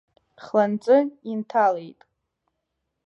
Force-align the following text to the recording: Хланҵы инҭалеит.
Хланҵы 0.43 0.97
инҭалеит. 1.31 1.99